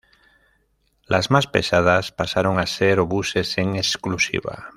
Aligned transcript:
Las 1.05 1.29
más 1.29 1.45
pesadas 1.45 2.11
pasarán 2.11 2.57
a 2.57 2.65
ser 2.65 2.97
obuses 2.99 3.55
en 3.59 3.75
exclusiva. 3.75 4.69